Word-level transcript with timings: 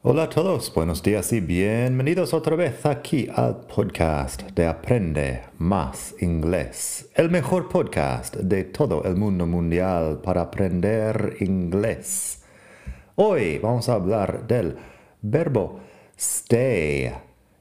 Hola 0.00 0.22
a 0.22 0.28
todos, 0.28 0.72
buenos 0.72 1.02
días 1.02 1.32
y 1.32 1.40
bienvenidos 1.40 2.32
otra 2.32 2.54
vez 2.54 2.86
aquí 2.86 3.28
al 3.34 3.62
podcast 3.62 4.42
de 4.52 4.64
Aprende 4.64 5.42
Más 5.58 6.14
Inglés, 6.20 7.10
el 7.16 7.28
mejor 7.30 7.68
podcast 7.68 8.36
de 8.36 8.62
todo 8.62 9.02
el 9.02 9.16
mundo 9.16 9.44
mundial 9.44 10.20
para 10.22 10.42
aprender 10.42 11.38
inglés. 11.40 12.44
Hoy 13.16 13.58
vamos 13.58 13.88
a 13.88 13.94
hablar 13.94 14.46
del 14.46 14.76
verbo 15.20 15.80
stay. 16.16 17.12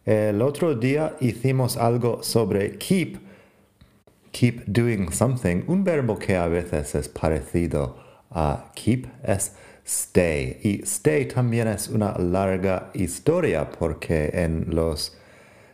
El 0.05 0.39
otro 0.43 0.75
día 0.75 1.15
hicimos 1.19 1.75
algo 1.75 2.21
sobre 2.21 2.77
keep, 2.77 3.17
keep 4.31 4.61
doing 4.67 5.11
something, 5.11 5.63
un 5.65 5.83
verbo 5.83 6.19
que 6.19 6.37
a 6.37 6.47
veces 6.47 6.93
es 6.93 7.09
parecido 7.09 7.97
a 8.29 8.71
keep, 8.75 9.07
es 9.23 9.55
stay. 9.87 10.59
Y 10.63 10.81
stay 10.83 11.25
también 11.25 11.67
es 11.69 11.87
una 11.87 12.13
larga 12.17 12.91
historia 12.93 13.69
porque 13.69 14.29
en 14.33 14.65
los 14.69 15.17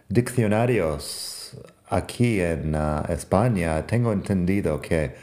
diccionarios 0.08 1.58
aquí 1.90 2.40
en 2.40 2.76
uh, 2.76 3.04
España 3.09 3.85
tengo 3.88 4.12
entendido 4.12 4.80
que, 4.80 5.16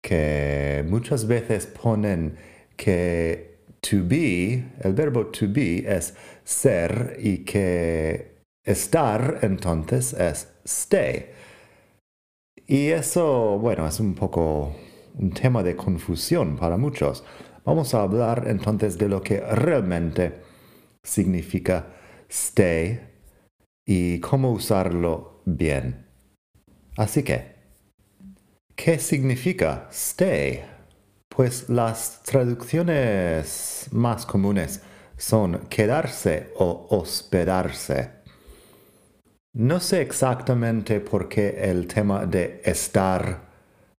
que 0.00 0.84
muchas 0.88 1.26
veces 1.26 1.66
ponen 1.66 2.36
que 2.76 3.54
to 3.80 3.98
be, 4.04 4.64
el 4.80 4.94
verbo 4.94 5.26
to 5.26 5.46
be 5.48 5.84
es 5.86 6.14
ser 6.44 7.16
y 7.20 7.38
que 7.38 8.34
estar 8.64 9.40
entonces 9.42 10.12
es 10.14 10.48
stay. 10.64 11.26
Y 12.66 12.88
eso, 12.88 13.58
bueno, 13.58 13.86
es 13.86 14.00
un 14.00 14.14
poco 14.14 14.74
un 15.18 15.30
tema 15.32 15.62
de 15.62 15.76
confusión 15.76 16.56
para 16.56 16.76
muchos. 16.76 17.24
Vamos 17.64 17.94
a 17.94 18.02
hablar 18.02 18.44
entonces 18.46 18.98
de 18.98 19.08
lo 19.08 19.22
que 19.22 19.40
realmente 19.40 20.42
significa 21.02 21.86
stay 22.28 23.00
y 23.86 24.20
cómo 24.20 24.52
usarlo 24.52 25.40
bien. 25.46 26.06
Así 26.96 27.22
que, 27.22 27.54
¿qué 28.76 28.98
significa 28.98 29.88
stay? 29.90 30.62
Pues 31.28 31.70
las 31.70 32.22
traducciones 32.22 33.88
más 33.92 34.26
comunes 34.26 34.82
son 35.16 35.66
quedarse 35.68 36.52
o 36.58 36.86
hospedarse. 36.90 38.10
No 39.54 39.80
sé 39.80 40.02
exactamente 40.02 41.00
por 41.00 41.28
qué 41.28 41.70
el 41.70 41.86
tema 41.86 42.26
de 42.26 42.60
estar 42.64 43.54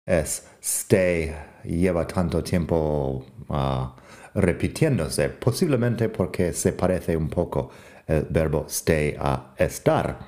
es 0.04 0.46
stay 0.60 1.32
lleva 1.64 2.06
tanto 2.06 2.42
tiempo 2.42 3.24
ah, 3.48 3.94
repitiéndose, 4.34 5.28
posiblemente 5.30 6.08
porque 6.08 6.52
se 6.52 6.72
parece 6.72 7.16
un 7.16 7.28
poco 7.28 7.70
el 8.06 8.26
verbo 8.30 8.66
stay 8.68 9.16
a 9.18 9.54
estar. 9.56 10.18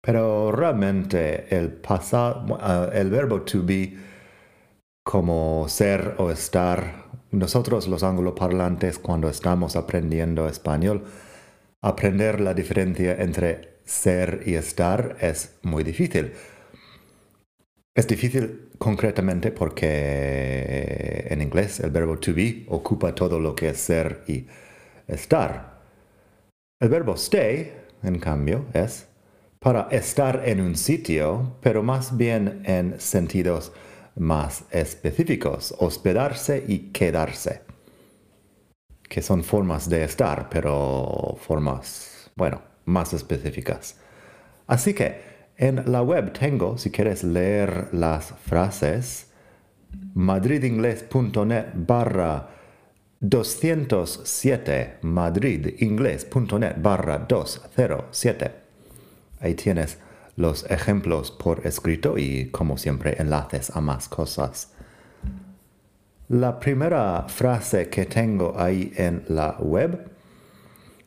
Pero 0.00 0.52
realmente 0.52 1.54
el 1.56 1.72
pasado, 1.72 2.58
ah, 2.60 2.90
el 2.92 3.10
verbo 3.10 3.42
to 3.42 3.62
be, 3.64 3.96
como 5.02 5.66
ser 5.68 6.14
o 6.18 6.30
estar, 6.30 7.06
nosotros 7.30 7.88
los 7.88 8.02
angloparlantes 8.02 8.98
cuando 8.98 9.28
estamos 9.28 9.76
aprendiendo 9.76 10.48
español, 10.48 11.04
aprender 11.82 12.40
la 12.40 12.54
diferencia 12.54 13.16
entre 13.16 13.80
ser 13.84 14.42
y 14.46 14.54
estar 14.54 15.16
es 15.20 15.58
muy 15.62 15.84
difícil. 15.84 16.32
Es 17.96 18.06
difícil 18.06 18.68
concretamente 18.76 19.50
porque 19.50 21.26
en 21.30 21.40
inglés 21.40 21.80
el 21.80 21.90
verbo 21.90 22.18
to 22.18 22.34
be 22.34 22.66
ocupa 22.68 23.14
todo 23.14 23.40
lo 23.40 23.54
que 23.54 23.70
es 23.70 23.78
ser 23.78 24.22
y 24.28 24.46
estar. 25.08 25.80
El 26.78 26.90
verbo 26.90 27.14
stay, 27.14 27.72
en 28.02 28.18
cambio, 28.18 28.66
es 28.74 29.06
para 29.58 29.88
estar 29.90 30.42
en 30.44 30.60
un 30.60 30.76
sitio, 30.76 31.56
pero 31.62 31.82
más 31.82 32.18
bien 32.18 32.60
en 32.66 33.00
sentidos 33.00 33.72
más 34.14 34.64
específicos, 34.72 35.74
hospedarse 35.78 36.64
y 36.68 36.90
quedarse, 36.90 37.62
que 39.08 39.22
son 39.22 39.42
formas 39.42 39.88
de 39.88 40.04
estar, 40.04 40.50
pero 40.50 41.38
formas, 41.40 42.30
bueno, 42.36 42.60
más 42.84 43.14
específicas. 43.14 43.96
Así 44.66 44.92
que 44.92 45.35
en 45.56 45.90
la 45.90 46.02
web 46.02 46.32
tengo, 46.32 46.76
si 46.78 46.90
quieres 46.90 47.24
leer 47.24 47.88
las 47.92 48.34
frases, 48.44 49.28
madridingles.net 50.14 51.66
barra 51.74 52.48
207, 53.20 54.98
madridingles.net 55.02 56.74
barra 56.76 57.18
207. 57.18 58.50
Ahí 59.40 59.54
tienes 59.54 59.98
los 60.36 60.70
ejemplos 60.70 61.30
por 61.30 61.66
escrito 61.66 62.18
y, 62.18 62.50
como 62.50 62.76
siempre, 62.76 63.16
enlaces 63.18 63.74
a 63.74 63.80
más 63.80 64.08
cosas. 64.08 64.72
La 66.28 66.58
primera 66.58 67.24
frase 67.28 67.88
que 67.88 68.04
tengo 68.04 68.54
ahí 68.58 68.92
en 68.96 69.24
la 69.28 69.56
web 69.58 70.10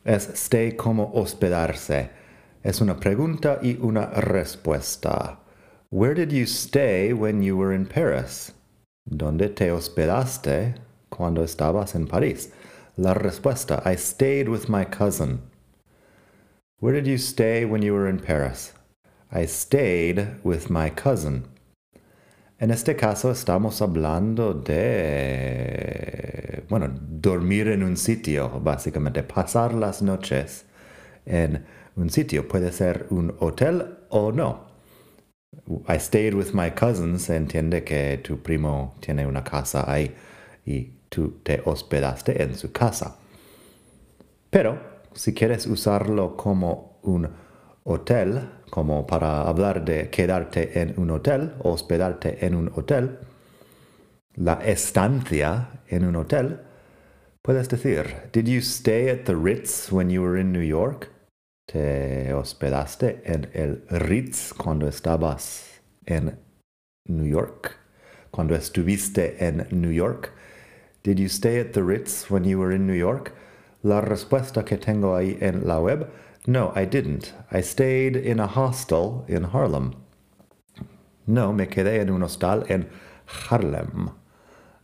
es 0.05 0.29
stay 0.29 0.75
como 0.75 1.11
hospedarse. 1.13 2.18
Es 2.61 2.81
una 2.81 2.99
pregunta 2.99 3.59
y 3.61 3.77
una 3.81 4.07
respuesta. 4.07 5.39
Where 5.91 6.13
did 6.13 6.33
you 6.33 6.43
stay 6.45 7.13
when 7.13 7.41
you 7.41 7.55
were 7.55 7.73
in 7.73 7.85
Paris? 7.85 8.51
¿Dónde 9.09 9.47
te 9.55 9.71
hospedaste 9.71 10.75
cuando 11.09 11.41
estabas 11.41 11.95
en 11.95 12.05
París? 12.05 12.51
La 12.97 13.13
respuesta, 13.13 13.81
I 13.85 13.95
stayed 13.95 14.49
with 14.49 14.67
my 14.67 14.83
cousin. 14.83 15.39
Where 16.81 16.91
did 16.93 17.07
you 17.07 17.17
stay 17.17 17.63
when 17.63 17.81
you 17.81 17.93
were 17.93 18.09
in 18.09 18.19
Paris? 18.19 18.73
I 19.31 19.45
stayed 19.45 20.41
with 20.43 20.69
my 20.69 20.89
cousin. 20.89 21.45
En 22.59 22.71
este 22.71 22.97
caso 22.97 23.31
estamos 23.31 23.81
hablando 23.81 24.53
de, 24.53 25.55
bueno, 26.67 26.89
dormir 26.89 27.69
en 27.69 27.83
un 27.83 27.95
sitio, 27.95 28.59
básicamente, 28.59 29.23
pasar 29.23 29.73
las 29.73 30.01
noches 30.01 30.65
en 31.25 31.65
un 31.95 32.09
sitio. 32.09 32.47
Puede 32.47 32.71
ser 32.71 33.07
un 33.09 33.35
hotel 33.39 33.97
o 34.09 34.31
no. 34.31 34.69
I 35.87 35.97
stayed 35.99 36.33
with 36.33 36.53
my 36.53 36.71
cousins 36.71 37.29
entiende 37.29 37.83
que 37.83 38.17
tu 38.23 38.37
primo 38.41 38.95
tiene 38.99 39.25
una 39.25 39.43
casa 39.43 39.91
ahí 39.91 40.15
y 40.65 40.93
tú 41.09 41.39
te 41.43 41.61
hospedaste 41.65 42.41
en 42.43 42.55
su 42.55 42.71
casa. 42.71 43.17
Pero 44.49 44.79
si 45.13 45.33
quieres 45.33 45.65
usarlo 45.67 46.35
como 46.35 46.99
un 47.03 47.29
hotel, 47.83 48.49
como 48.69 49.05
para 49.07 49.41
hablar 49.41 49.83
de 49.83 50.09
quedarte 50.09 50.81
en 50.81 50.93
un 50.97 51.11
hotel, 51.11 51.53
hospedarte 51.59 52.45
en 52.45 52.55
un 52.55 52.71
hotel, 52.75 53.17
la 54.35 54.53
estancia 54.65 55.81
en 55.87 56.05
un 56.05 56.15
hotel, 56.15 56.59
puedes 57.49 57.67
decir, 57.67 58.29
Did 58.31 58.47
you 58.47 58.61
stay 58.61 59.09
at 59.09 59.25
the 59.25 59.35
Ritz 59.35 59.91
when 59.91 60.11
you 60.11 60.21
were 60.21 60.37
in 60.37 60.51
New 60.51 60.61
York? 60.61 61.09
te 61.67 62.31
hospedaste 62.31 63.23
en 63.25 63.49
el 63.55 63.81
Ritz 63.89 64.53
cuando 64.53 64.85
estabas 64.85 65.81
en 66.05 66.37
New 67.07 67.25
York? 67.25 67.75
Cuando 68.29 68.53
estuviste 68.53 69.43
en 69.43 69.67
New 69.71 69.89
York? 69.89 70.31
Did 71.01 71.17
you 71.17 71.27
stay 71.27 71.59
at 71.59 71.73
the 71.73 71.81
Ritz 71.81 72.29
when 72.29 72.43
you 72.43 72.59
were 72.59 72.71
in 72.71 72.85
New 72.85 72.93
York? 72.93 73.33
La 73.81 74.01
respuesta 74.01 74.63
que 74.63 74.77
tengo 74.77 75.15
ahí 75.15 75.39
en 75.41 75.65
la 75.65 75.79
web, 75.79 76.07
no, 76.45 76.71
I 76.75 76.85
didn't. 76.85 77.33
I 77.51 77.61
stayed 77.61 78.15
in 78.15 78.39
a 78.39 78.45
hostel 78.45 79.25
in 79.27 79.45
Harlem. 79.45 79.95
No, 81.25 81.51
me 81.51 81.65
quedé 81.65 81.99
en 81.99 82.11
un 82.11 82.21
hostal 82.21 82.69
en 82.69 82.87
Harlem. 83.25 84.11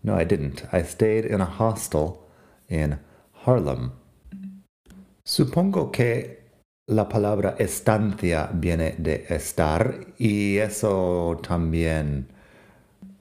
No, 0.02 0.20
I 0.20 0.24
didn't. 0.24 0.64
I 0.74 0.82
stayed 0.82 1.26
in 1.26 1.42
a 1.42 1.46
hostel 1.46 2.25
in 2.70 2.98
Harlem. 3.46 3.92
Supongo 5.24 5.92
que 5.92 6.46
la 6.88 7.10
palabra 7.10 7.56
estancia 7.58 8.50
viene 8.54 8.96
de 8.98 9.26
estar 9.30 10.14
y 10.18 10.58
eso 10.58 11.40
también 11.48 12.28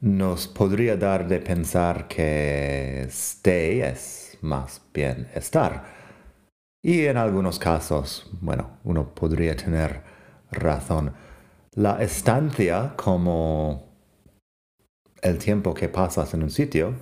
nos 0.01 0.47
podría 0.47 0.97
dar 0.97 1.27
de 1.27 1.39
pensar 1.39 2.07
que 2.09 3.07
stay 3.09 3.81
es 3.81 4.37
más 4.43 4.83
bien 4.93 5.29
estar. 5.35 5.85
Y 6.83 7.07
en 7.07 7.17
algunos 7.17 7.59
casos, 7.59 8.31
bueno, 8.43 8.79
uno 8.85 9.15
podría 9.15 9.57
tener 9.57 10.03
razón. 10.51 11.15
La 11.73 12.03
estancia 12.03 12.93
como 12.97 13.89
el 15.23 15.39
tiempo 15.39 15.73
que 15.73 15.89
pasas 15.89 16.35
en 16.35 16.43
un 16.43 16.51
sitio 16.51 16.95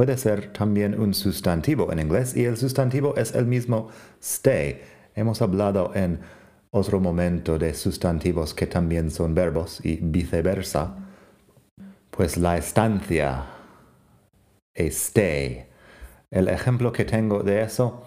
puede 0.00 0.16
ser 0.16 0.50
también 0.54 0.98
un 0.98 1.12
sustantivo 1.12 1.92
en 1.92 1.98
inglés 1.98 2.34
y 2.34 2.46
el 2.46 2.56
sustantivo 2.56 3.14
es 3.18 3.34
el 3.34 3.44
mismo 3.44 3.90
stay. 4.18 4.80
Hemos 5.14 5.42
hablado 5.42 5.92
en 5.94 6.20
otro 6.70 7.00
momento 7.00 7.58
de 7.58 7.74
sustantivos 7.74 8.54
que 8.54 8.66
también 8.66 9.10
son 9.10 9.34
verbos 9.34 9.78
y 9.84 9.98
viceversa. 10.00 10.96
Pues 12.10 12.38
la 12.38 12.56
estancia, 12.56 13.40
a 13.40 13.46
stay. 14.74 15.66
El 16.30 16.48
ejemplo 16.48 16.92
que 16.92 17.04
tengo 17.04 17.42
de 17.42 17.60
eso, 17.60 18.02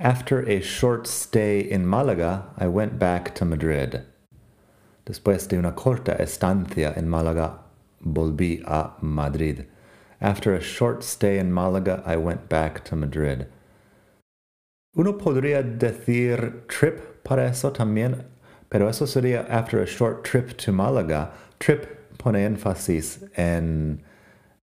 after 0.00 0.40
a 0.40 0.58
short 0.60 1.06
stay 1.06 1.68
in 1.70 1.86
Málaga, 1.86 2.52
I 2.60 2.66
went 2.66 2.98
back 2.98 3.32
to 3.36 3.44
Madrid. 3.44 3.94
Después 5.06 5.46
de 5.46 5.56
una 5.56 5.76
corta 5.76 6.14
estancia 6.14 6.94
en 6.96 7.06
Málaga, 7.06 7.60
volví 8.00 8.60
a 8.66 8.96
Madrid. 9.02 9.68
After 10.20 10.54
a 10.54 10.60
short 10.60 11.04
stay 11.04 11.38
in 11.38 11.52
Málaga, 11.52 12.02
I 12.04 12.16
went 12.16 12.48
back 12.48 12.84
to 12.84 12.96
Madrid. 12.96 13.46
Uno 14.96 15.12
podría 15.12 15.62
decir 15.62 16.66
trip 16.66 17.22
para 17.22 17.46
eso 17.46 17.70
también, 17.70 18.24
pero 18.68 18.88
eso 18.88 19.06
sería 19.06 19.46
after 19.48 19.80
a 19.80 19.86
short 19.86 20.24
trip 20.24 20.56
to 20.56 20.72
Málaga. 20.72 21.30
Trip 21.60 21.86
pone 22.18 22.44
énfasis 22.44 23.22
en 23.36 24.02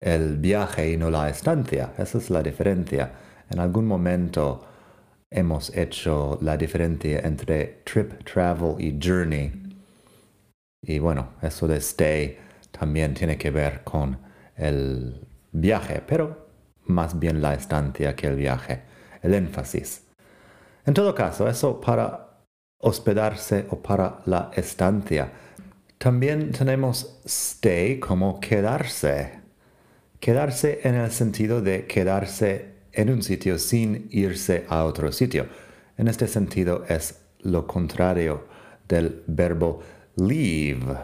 el 0.01 0.37
viaje 0.37 0.93
y 0.93 0.97
no 0.97 1.11
la 1.11 1.29
estancia. 1.29 1.93
Esa 1.99 2.19
es 2.19 2.31
la 2.31 2.43
diferencia. 2.43 3.11
En 3.51 3.59
algún 3.59 3.87
momento 3.87 4.65
hemos 5.33 5.77
hecho 5.77 6.39
la 6.43 6.57
diferencia 6.57 7.21
entre 7.25 7.83
trip, 7.85 8.23
travel 8.25 8.81
y 8.81 8.97
journey. 9.01 9.53
Y 10.83 11.01
bueno, 11.01 11.31
eso 11.43 11.67
de 11.67 11.79
stay 11.79 12.39
también 12.71 13.15
tiene 13.15 13.37
que 13.37 13.51
ver 13.51 13.83
con 13.83 14.17
el 14.57 15.27
viaje, 15.53 16.03
pero 16.07 16.49
más 16.85 17.19
bien 17.19 17.43
la 17.43 17.55
estancia 17.55 18.15
que 18.17 18.27
el 18.27 18.37
viaje, 18.37 18.83
el 19.23 19.35
énfasis. 19.35 20.03
En 20.87 20.95
todo 20.95 21.15
caso, 21.15 21.49
eso 21.49 21.81
para 21.81 22.31
hospedarse 22.79 23.67
o 23.71 23.81
para 23.81 24.21
la 24.27 24.51
estancia. 24.55 25.31
También 25.99 26.51
tenemos 26.53 27.21
stay 27.25 28.01
como 28.01 28.41
quedarse. 28.41 29.39
Quedarse 30.19 30.81
en 30.85 30.95
el 30.95 31.11
sentido 31.11 31.61
de 31.61 31.87
quedarse 31.87 32.71
en 32.93 33.11
un 33.11 33.23
sitio 33.23 33.59
sin 33.59 34.09
irse 34.11 34.65
a 34.69 34.85
otro 34.85 35.13
sitio. 35.13 35.47
En 35.97 36.09
este 36.09 36.27
sentido 36.27 36.85
es 36.89 37.21
lo 37.41 37.67
contrario 37.67 38.47
del 38.89 39.23
verbo 39.27 39.81
leave. 40.17 40.97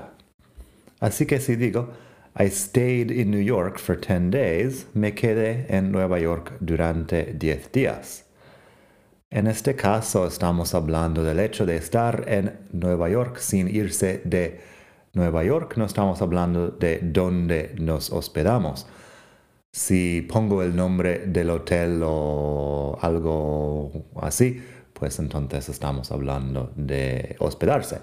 Así 1.00 1.26
que 1.26 1.40
si 1.40 1.56
digo, 1.56 1.90
I 2.38 2.50
stayed 2.50 3.10
in 3.10 3.30
New 3.30 3.40
York 3.40 3.78
for 3.78 3.96
10 3.96 4.30
days, 4.30 4.86
me 4.92 5.14
quedé 5.14 5.64
en 5.70 5.90
Nueva 5.90 6.18
York 6.18 6.58
durante 6.60 7.32
10 7.32 7.72
días. 7.72 8.24
En 9.30 9.46
este 9.46 9.74
caso 9.74 10.26
estamos 10.26 10.74
hablando 10.74 11.24
del 11.24 11.40
hecho 11.40 11.64
de 11.64 11.76
estar 11.76 12.24
en 12.28 12.58
Nueva 12.72 13.08
York 13.08 13.38
sin 13.38 13.74
irse 13.74 14.20
de 14.26 14.60
Nueva 15.14 15.44
York, 15.44 15.78
no 15.78 15.86
estamos 15.86 16.20
hablando 16.20 16.68
de 16.68 17.00
dónde 17.02 17.74
nos 17.78 18.10
hospedamos. 18.10 18.86
Si 19.72 20.20
pongo 20.20 20.62
el 20.62 20.76
nombre 20.76 21.20
del 21.26 21.48
hotel 21.48 22.02
o 22.04 22.98
algo 23.00 23.92
así, 24.20 24.62
pues 24.92 25.18
entonces 25.20 25.70
estamos 25.70 26.12
hablando 26.12 26.70
de 26.76 27.34
hospedarse. 27.38 28.00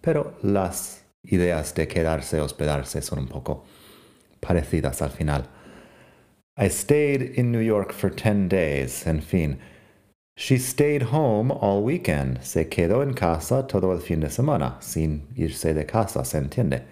Pero 0.00 0.34
las 0.42 1.05
ideas 1.30 1.74
de 1.74 1.86
quedarse, 1.86 2.40
hospedarse 2.40 3.02
son 3.02 3.20
un 3.20 3.28
poco 3.28 3.64
parecidas 4.40 5.02
al 5.02 5.10
final. 5.10 5.48
I 6.56 6.68
stayed 6.68 7.22
in 7.22 7.52
New 7.52 7.60
York 7.60 7.92
for 7.92 8.08
10 8.08 8.48
days, 8.48 9.06
en 9.06 9.20
fin. 9.20 9.58
She 10.36 10.58
stayed 10.58 11.02
home 11.12 11.50
all 11.50 11.82
weekend. 11.82 12.42
Se 12.42 12.64
quedó 12.64 13.02
en 13.02 13.14
casa 13.14 13.66
todo 13.66 13.92
el 13.92 14.00
fin 14.00 14.20
de 14.20 14.28
semana, 14.28 14.76
sin 14.80 15.26
irse 15.36 15.74
de 15.74 15.84
casa, 15.84 16.24
se 16.24 16.38
entiende. 16.38 16.82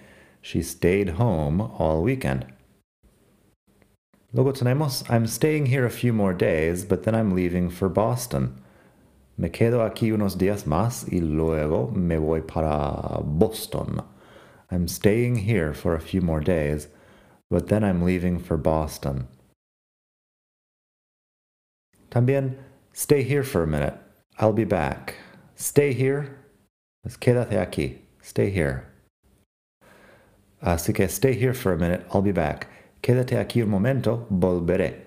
She 0.43 0.63
stayed 0.63 1.11
home 1.19 1.61
all 1.61 2.03
weekend. 2.03 2.47
Luego 4.35 4.53
tenemos, 4.53 5.05
I'm 5.09 5.27
staying 5.27 5.67
here 5.67 5.87
a 5.87 5.91
few 5.91 6.13
more 6.13 6.35
days, 6.35 6.85
but 6.85 7.05
then 7.05 7.15
I'm 7.15 7.35
leaving 7.35 7.71
for 7.71 7.89
Boston. 7.89 8.61
Me 9.37 9.49
quedo 9.49 9.83
aquí 9.83 10.13
unos 10.13 10.37
días 10.37 10.67
más 10.67 11.07
y 11.11 11.21
luego 11.21 11.91
me 11.95 12.19
voy 12.19 12.41
para 12.41 13.21
Boston. 13.23 14.03
I'm 14.71 14.89
staying 14.89 15.37
here 15.37 15.73
for 15.75 15.95
a 15.95 16.01
few 16.01 16.21
more 16.21 16.41
days, 16.41 16.89
but 17.51 17.69
then 17.69 17.85
I'm 17.85 18.03
leaving 18.03 18.39
for 18.39 18.57
Boston. 18.57 19.29
También, 22.11 22.57
stay 22.93 23.23
here 23.23 23.43
for 23.43 23.63
a 23.63 23.67
minute. 23.67 23.95
I'll 24.39 24.53
be 24.53 24.65
back. 24.65 25.15
Stay 25.57 25.93
here. 25.93 26.39
Pues 27.03 27.17
quédate 27.17 27.59
aquí. 27.59 27.99
Stay 28.23 28.51
here. 28.51 28.87
Así 30.63 30.95
que 30.95 31.09
stay 31.09 31.35
here 31.35 31.55
for 31.55 31.73
a 31.73 31.79
minute. 31.79 32.07
I'll 32.13 32.23
be 32.23 32.33
back. 32.33 32.69
Quédate 33.03 33.37
aquí 33.37 33.63
un 33.63 33.69
momento. 33.69 34.27
Volveré. 34.31 35.03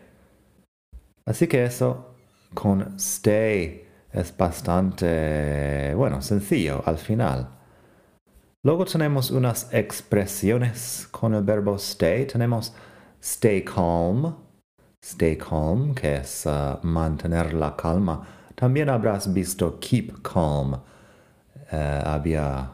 Así 1.25 1.50
que 1.50 1.63
eso 1.63 2.06
con 2.53 2.98
stay 3.00 3.86
es 4.13 4.31
bastante, 4.31 5.94
bueno, 5.95 6.21
sencillo 6.21 6.83
al 6.86 6.98
final. 6.98 7.56
Luego 8.68 8.84
tenemos 8.84 9.31
unas 9.31 9.69
expresiones 9.72 11.08
con 11.10 11.34
el 11.34 11.42
verbo 11.42 11.78
stay. 11.78 12.25
Tenemos 12.25 12.74
stay 13.22 13.64
calm, 13.64 14.36
stay 15.02 15.38
calm, 15.38 15.96
que 15.96 16.18
es 16.18 16.46
uh, 16.46 16.78
mantener 16.84 17.54
la 17.54 17.78
calma. 17.78 18.28
También 18.56 18.90
habrás 18.90 19.34
visto 19.34 19.80
keep 19.80 20.22
calm. 20.22 20.74
Uh, 21.72 22.04
había, 22.04 22.69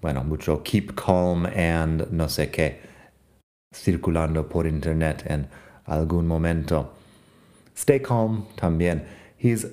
bueno, 0.00 0.24
mucho 0.24 0.62
keep 0.62 0.94
calm 0.94 1.44
and 1.44 2.10
no 2.10 2.28
sé 2.28 2.50
qué 2.50 2.80
circulando 3.74 4.48
por 4.48 4.66
internet 4.66 5.22
en 5.26 5.48
algún 5.86 6.26
momento. 6.26 6.94
Stay 7.74 8.00
calm 8.00 8.46
también. 8.56 9.04
He's 9.36 9.66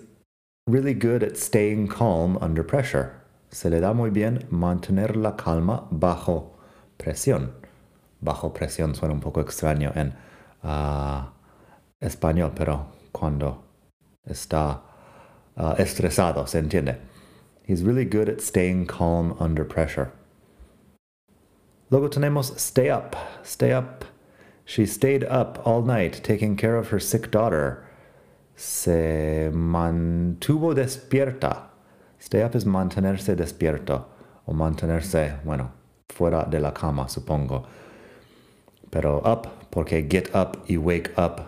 really 0.68 0.94
good 0.94 1.24
at 1.24 1.38
staying 1.38 1.88
calm 1.88 2.38
under 2.42 2.66
pressure. 2.66 3.22
Se 3.53 3.69
le 3.69 3.79
da 3.79 3.94
muy 3.94 4.09
bien 4.09 4.47
mantener 4.50 5.15
la 5.15 5.35
calma 5.35 5.88
bajo 5.91 6.57
presión. 6.97 7.51
Bajo 8.19 8.51
presión 8.51 8.95
suena 8.95 9.13
un 9.13 9.19
poco 9.19 9.42
extraño 9.42 9.92
en 9.94 10.16
uh, 10.63 11.30
español, 11.99 12.54
pero 12.56 12.87
cuando 13.11 13.63
está 14.25 14.81
uh, 15.56 15.75
estresado, 15.78 16.47
se 16.47 16.57
entiende. 16.57 16.97
He's 17.68 17.83
really 17.83 18.06
good 18.06 18.28
at 18.28 18.42
staying 18.42 18.87
calm 18.87 19.35
under 19.39 19.63
pressure. 19.63 20.11
Luego 21.92 22.09
tenemos 22.09 22.59
stay 22.59 22.89
up. 22.89 23.16
Stay 23.44 23.71
up. 23.71 24.04
She 24.66 24.87
stayed 24.87 25.23
up 25.25 25.61
all 25.63 25.83
night 25.83 26.23
taking 26.23 26.56
care 26.56 26.75
of 26.75 26.89
her 26.89 26.99
sick 26.99 27.30
daughter. 27.30 27.85
Se 28.56 29.51
mantuvo 29.54 30.73
despierta. 30.73 31.72
Stay 32.23 32.42
up 32.42 32.56
es 32.56 32.65
mantenerse 32.65 33.35
despierto 33.35 34.07
o 34.45 34.53
mantenerse, 34.53 35.33
bueno, 35.44 35.71
fuera 36.07 36.45
de 36.45 36.61
la 36.61 36.73
cama, 36.73 37.09
supongo. 37.09 37.65
Pero 38.89 39.21
up, 39.25 39.49
porque 39.69 40.07
get 40.09 40.33
up 40.33 40.63
y 40.69 40.77
wake 40.77 41.11
up 41.18 41.42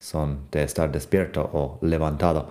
son 0.00 0.46
de 0.52 0.62
estar 0.62 0.90
despierto 0.90 1.42
o 1.52 1.78
levantado. 1.82 2.48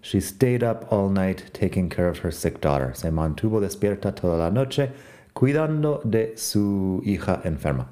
She 0.00 0.20
stayed 0.20 0.62
up 0.62 0.86
all 0.90 1.10
night 1.10 1.52
taking 1.52 1.88
care 1.88 2.08
of 2.08 2.24
her 2.24 2.32
sick 2.32 2.60
daughter. 2.60 2.94
Se 2.94 3.10
mantuvo 3.10 3.60
despierta 3.60 4.14
toda 4.14 4.38
la 4.38 4.50
noche 4.50 4.92
cuidando 5.34 6.00
de 6.04 6.36
su 6.36 7.02
hija 7.04 7.40
enferma. 7.42 7.88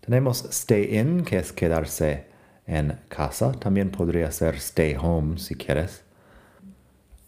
Tenemos 0.00 0.46
stay 0.46 0.96
in, 0.98 1.22
que 1.22 1.36
es 1.36 1.52
quedarse 1.52 2.24
en 2.66 2.98
casa. 3.10 3.52
También 3.52 3.90
podría 3.90 4.32
ser 4.32 4.54
stay 4.54 4.96
home 4.98 5.38
si 5.38 5.54
quieres. 5.54 6.07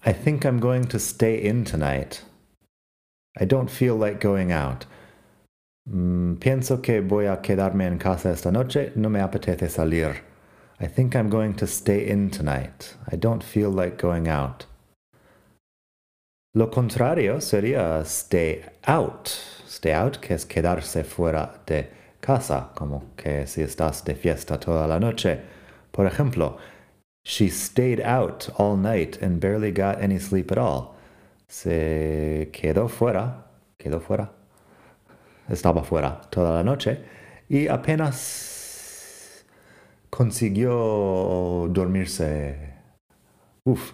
I 0.02 0.12
think 0.12 0.46
I'm 0.46 0.60
going 0.60 0.86
to 0.86 0.98
stay 0.98 1.42
in 1.42 1.64
tonight. 1.64 2.24
I 3.38 3.44
don't 3.44 3.70
feel 3.70 3.96
like 3.96 4.18
going 4.18 4.50
out. 4.50 4.86
Mm, 5.86 6.38
pienso 6.38 6.82
que 6.82 7.02
voy 7.02 7.26
a 7.26 7.42
quedarme 7.42 7.86
en 7.86 7.98
casa 7.98 8.30
esta 8.30 8.50
noche. 8.50 8.92
No 8.96 9.10
me 9.10 9.20
apetece 9.20 9.68
salir. 9.68 10.16
I 10.80 10.86
think 10.86 11.14
I'm 11.14 11.28
going 11.28 11.52
to 11.54 11.66
stay 11.66 12.08
in 12.08 12.30
tonight. 12.30 12.96
I 13.12 13.16
don't 13.16 13.44
feel 13.44 13.70
like 13.70 13.98
going 13.98 14.26
out. 14.26 14.64
Lo 16.54 16.68
contrario 16.68 17.42
sería 17.42 18.02
stay 18.06 18.64
out. 18.86 19.28
Stay 19.68 19.92
out, 19.92 20.18
que 20.20 20.34
es 20.34 20.46
quedarse 20.46 21.04
fuera 21.04 21.60
de 21.66 21.90
casa, 22.22 22.70
como 22.74 23.04
que 23.16 23.46
si 23.46 23.60
estás 23.60 24.02
de 24.04 24.14
fiesta 24.14 24.58
toda 24.58 24.86
la 24.88 24.98
noche. 24.98 25.40
Por 25.92 26.06
ejemplo, 26.06 26.56
she 27.22 27.48
stayed 27.48 28.00
out 28.00 28.48
all 28.56 28.76
night 28.76 29.18
and 29.20 29.40
barely 29.40 29.70
got 29.72 30.00
any 30.00 30.18
sleep 30.18 30.50
at 30.50 30.58
all. 30.58 30.94
Se 31.48 32.50
quedó 32.52 32.88
fuera, 32.88 33.46
quedó 33.78 34.00
fuera, 34.00 34.30
estaba 35.48 35.84
fuera 35.84 36.20
toda 36.30 36.52
la 36.52 36.62
noche 36.62 37.00
y 37.48 37.66
apenas 37.66 39.44
consiguió 40.10 41.68
dormirse. 41.70 42.74
Uf, 43.64 43.92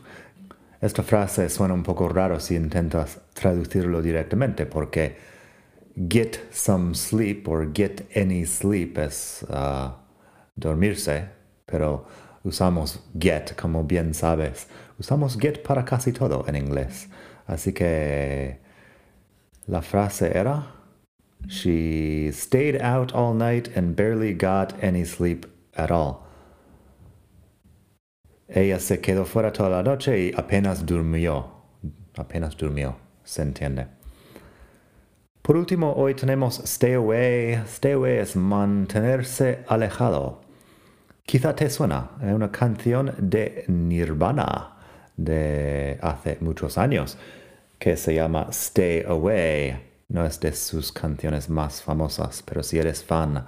esta 0.81 1.03
frase 1.03 1.49
suena 1.49 1.75
un 1.75 1.83
poco 1.83 2.09
raro 2.09 2.39
si 2.41 2.55
intentas 2.55 3.19
traducirlo 3.33 4.03
directamente 4.03 4.67
porque 4.67 5.17
get 6.09 6.39
some 6.53 6.95
sleep 6.95 7.49
or 7.49 7.71
get 7.73 8.07
any 8.15 8.45
sleep 8.45 8.99
es 8.99 9.45
uh, 9.49 9.91
dormirse, 10.55 11.31
pero 11.65 12.07
usamos 12.47 13.01
get 13.19 13.55
como 13.57 13.85
bien 13.85 14.15
sabes. 14.15 14.69
Usamos 14.99 15.37
get 15.39 15.63
para 15.63 15.85
casi 15.85 16.13
todo 16.13 16.45
en 16.47 16.57
inglés. 16.57 17.09
Así 17.47 17.73
que 17.73 18.61
la 19.67 19.83
frase 19.83 20.33
era 20.35 20.73
She 21.49 22.31
stayed 22.33 22.81
out 22.81 23.13
all 23.15 23.35
night 23.35 23.77
and 23.77 23.95
barely 23.95 24.33
got 24.33 24.73
any 24.83 25.05
sleep 25.05 25.47
at 25.77 25.91
all. 25.91 26.23
Ella 28.49 28.79
se 28.79 28.99
quedó 28.99 29.27
fuera 29.27 29.53
toda 29.53 29.71
la 29.71 29.83
noche 29.83 30.19
y 30.19 30.33
apenas 30.37 30.87
durmió. 30.87 31.47
Apenas 32.17 32.57
durmió, 32.57 32.97
se 33.25 33.43
entiende. 33.43 33.89
Por 35.43 35.57
último, 35.57 35.93
hoy 35.95 36.15
tenemos 36.15 36.59
stay 36.61 36.95
away. 36.95 37.55
Stay 37.67 37.93
away 37.93 38.19
es 38.19 38.35
mantenerse 38.35 39.65
alejado. 39.69 40.46
Quizá 41.27 41.57
te 41.57 41.69
suena, 41.69 42.11
es 42.23 42.33
una 42.33 42.53
canción 42.53 43.13
de 43.19 43.65
Nirvana 43.67 44.77
de 45.17 45.99
hace 46.01 46.39
muchos 46.41 46.79
años 46.79 47.19
que 47.81 47.97
se 47.97 48.15
llama 48.15 48.47
Stay 48.51 49.03
Away. 49.03 50.05
No 50.09 50.25
es 50.25 50.39
de 50.39 50.53
sus 50.53 50.93
canciones 50.93 51.51
más 51.51 51.83
famosas, 51.83 52.45
pero 52.45 52.63
si 52.63 52.79
eres 52.79 53.03
fan, 53.03 53.45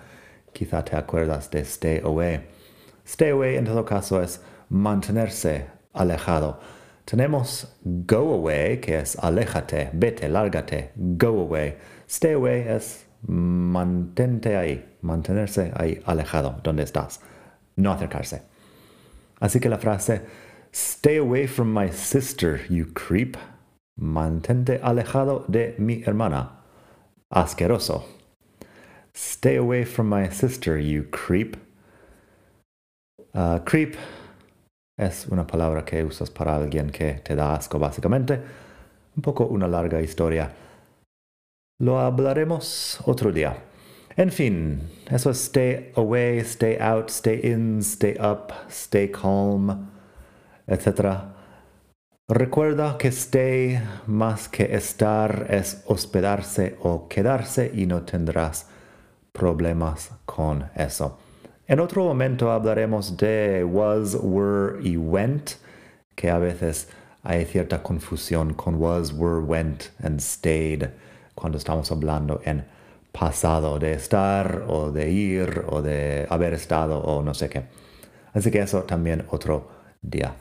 quizá 0.53 0.85
te 0.85 0.97
acuerdas 0.97 1.53
de 1.53 1.61
Stay 1.61 2.01
Away. 2.03 2.49
Stay 3.07 3.31
Away 3.31 3.59
en 3.59 3.67
todo 3.67 3.85
caso 3.85 4.21
es 4.21 4.41
mantenerse 4.69 5.67
alejado. 5.93 6.59
Tenemos 7.05 7.77
go 7.85 8.35
away, 8.35 8.81
que 8.81 8.99
es 8.99 9.17
aléjate, 9.17 9.91
vete, 9.93 10.29
lárgate, 10.29 10.91
go 10.97 11.43
away. 11.43 11.77
Stay 12.09 12.33
away 12.33 12.63
es 12.63 13.07
mantente 13.23 14.57
ahí, 14.57 14.97
mantenerse 15.01 15.71
ahí 15.77 16.03
alejado, 16.07 16.61
donde 16.65 16.83
estás, 16.83 17.21
no 17.79 17.93
acercarse. 17.93 18.43
Así 19.41 19.61
que 19.61 19.69
la 19.69 19.79
frase, 19.79 20.23
stay 20.73 21.17
away 21.17 21.47
from 21.47 21.73
my 21.73 21.91
sister, 21.91 22.61
you 22.69 22.87
creep, 22.93 23.37
Mantente 23.99 24.81
alejado 24.81 25.45
de 25.49 25.75
mi 25.79 26.05
hermana. 26.05 26.51
Asqueroso. 27.33 28.05
Stay 29.13 29.57
away 29.57 29.85
from 29.85 30.09
my 30.09 30.31
sister, 30.31 30.79
you 30.79 31.03
creep. 31.11 31.57
Uh, 33.35 33.59
creep 33.65 33.97
es 34.97 35.27
una 35.27 35.47
palabra 35.47 35.85
que 35.85 36.05
usas 36.05 36.31
para 36.31 36.57
alguien 36.57 36.91
que 36.91 37.15
te 37.25 37.35
da 37.35 37.55
asco, 37.55 37.79
básicamente. 37.79 38.41
Un 39.17 39.23
poco 39.23 39.47
una 39.47 39.67
larga 39.67 40.01
historia. 40.01 40.53
Lo 41.81 41.99
hablaremos 41.99 43.01
otro 43.05 43.33
día. 43.33 43.57
En 44.19 44.33
fin, 44.33 44.81
eso 45.13 45.31
es 45.31 45.39
stay 45.39 45.93
away, 45.95 46.41
stay 46.41 46.77
out, 46.81 47.09
stay 47.09 47.39
in, 47.41 47.79
stay 47.83 48.17
up, 48.19 48.53
stay 48.69 49.07
calm, 49.13 49.93
etc. 50.67 51.21
Recuerda 52.29 52.99
que 52.99 53.13
stay 53.13 53.81
más 54.09 54.49
que 54.49 54.75
estar 54.75 55.47
es 55.49 55.85
hospedarse 55.87 56.77
o 56.83 57.07
quedarse 57.07 57.71
y 57.73 57.87
no 57.87 58.03
tendrás 58.03 58.67
problemas 59.31 60.11
con 60.27 60.69
eso. 60.75 61.17
En 61.69 61.79
otro 61.79 62.03
momento 62.03 62.51
hablaremos 62.51 63.17
de 63.17 63.63
was, 63.63 64.17
were 64.17 64.81
y 64.83 64.97
went, 64.97 65.59
que 66.17 66.29
a 66.29 66.41
veces 66.41 66.89
hay 67.23 67.45
cierta 67.45 67.85
confusión 67.85 68.55
con 68.55 68.81
was, 68.81 69.13
were, 69.13 69.41
went 69.41 69.93
and 70.03 70.21
stayed 70.21 70.89
cuando 71.37 71.57
estamos 71.57 71.93
hablando 71.93 72.41
en 72.45 72.65
pasado 73.19 73.79
de 73.79 73.93
estar 73.95 74.65
o 74.69 74.91
de 74.93 75.11
ir 75.11 75.65
o 75.69 75.83
de 75.83 76.27
haber 76.31 76.55
estado 76.55 77.01
o 77.01 77.23
no 77.23 77.35
sé 77.35 77.49
qué. 77.49 77.65
Así 78.33 78.51
que 78.51 78.61
eso 78.61 78.83
también 78.85 79.25
otro 79.31 79.69
día. 80.01 80.37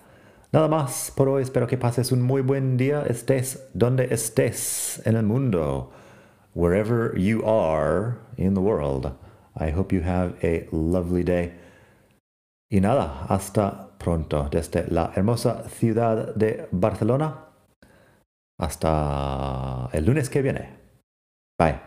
Nada 0.51 0.67
más 0.67 1.11
por 1.15 1.27
hoy. 1.29 1.43
Espero 1.43 1.67
que 1.67 1.77
pases 1.77 2.11
un 2.11 2.21
muy 2.21 2.41
buen 2.41 2.77
día. 2.77 3.03
Estés 3.07 3.69
donde 3.73 4.13
estés 4.13 5.01
en 5.05 5.15
el 5.15 5.23
mundo. 5.23 5.91
Wherever 6.53 7.17
you 7.17 7.43
are 7.45 8.15
in 8.37 8.53
the 8.53 8.61
world. 8.61 9.11
I 9.55 9.71
hope 9.71 9.93
you 9.93 10.03
have 10.03 10.35
a 10.43 10.67
lovely 10.71 11.23
day. 11.23 11.53
Y 12.69 12.79
nada, 12.79 13.25
hasta 13.27 13.97
pronto. 13.97 14.49
Desde 14.51 14.85
la 14.89 15.11
hermosa 15.15 15.67
ciudad 15.69 16.35
de 16.35 16.67
Barcelona. 16.71 17.45
Hasta 18.59 19.89
el 19.93 20.05
lunes 20.05 20.29
que 20.29 20.41
viene. 20.41 20.69
Bye. 21.57 21.86